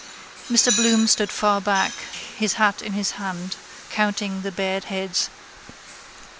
[0.49, 1.91] Mr Bloom stood far back,
[2.35, 3.55] his hat in his hand,
[3.91, 5.29] counting the bared heads.